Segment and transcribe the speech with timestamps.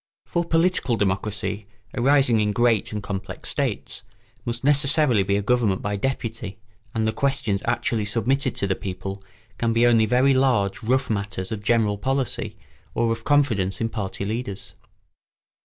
[0.25, 4.01] For political democracy, arising in great and complex states,
[4.45, 6.57] must necessarily be a government by deputy,
[6.95, 9.23] and the questions actually submitted to the people
[9.59, 12.57] can be only very large rough matters of general policy
[12.95, 14.73] or of confidence in party leaders.